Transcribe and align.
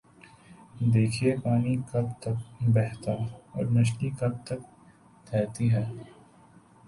دیکھیے 0.93 1.31
پانی 1.43 1.75
کب 1.91 2.05
تک 2.21 2.37
بہتا 2.73 3.13
اور 3.53 3.65
مچھلی 3.75 4.09
کب 4.19 4.33
تک 4.45 4.59
تیرتی 5.27 5.71
ہے؟ 5.73 5.85